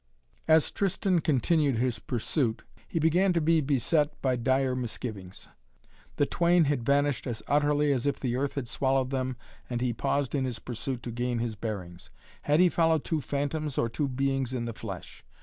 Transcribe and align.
As 0.47 0.71
Tristan 0.71 1.19
continued 1.19 1.75
in 1.75 1.81
his 1.81 1.99
pursuit, 1.99 2.63
he 2.87 2.97
began 2.97 3.33
to 3.33 3.39
be 3.39 3.61
beset 3.61 4.19
by 4.19 4.35
dire 4.35 4.75
misgivings. 4.75 5.47
The 6.15 6.25
twain 6.25 6.63
had 6.63 6.83
vanished 6.83 7.27
as 7.27 7.43
utterly 7.47 7.91
as 7.93 8.07
if 8.07 8.19
the 8.19 8.35
earth 8.35 8.55
had 8.55 8.67
swallowed 8.67 9.11
them 9.11 9.37
and 9.69 9.79
he 9.79 9.93
paused 9.93 10.33
in 10.33 10.43
his 10.43 10.57
pursuit 10.57 11.03
to 11.03 11.11
gain 11.11 11.37
his 11.37 11.55
bearings. 11.55 12.09
Had 12.41 12.59
he 12.59 12.67
followed 12.67 13.03
two 13.05 13.21
phantoms 13.21 13.77
or 13.77 13.89
two 13.89 14.07
beings 14.07 14.55
in 14.55 14.65
the 14.65 14.73
flesh? 14.73 15.23